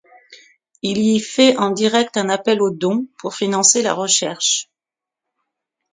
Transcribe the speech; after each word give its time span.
Il 0.81 0.97
y 0.97 1.19
fait 1.19 1.55
en 1.57 1.69
direct 1.69 2.17
un 2.17 2.27
appel 2.29 2.59
aux 2.63 2.71
dons 2.71 3.05
pour 3.19 3.35
financer 3.35 3.83
la 3.83 3.93
recherche. 3.93 4.67